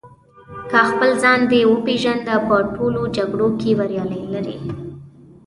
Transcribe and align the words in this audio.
که 0.69 0.79
خپل 0.89 1.09
ځان 1.23 1.39
دې 1.51 1.61
وپېژنده 1.67 2.35
په 2.47 2.55
ټولو 2.75 3.01
جګړو 3.17 3.47
کې 3.59 3.69
بریا 3.79 4.03
لرې. 4.33 4.57